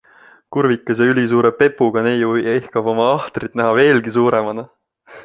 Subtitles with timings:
[0.55, 4.65] Kurvikas ja ülisuure pepuga neiu ihkab oma ahtrit näha veelgi suuremana.